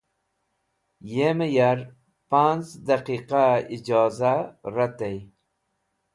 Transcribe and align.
Yem 1.13 1.39
ya’r 1.55 1.79
panz̃ 2.29 2.67
daqiqa 2.87 3.43
ijoza 3.75 4.33
ratey. 4.75 5.17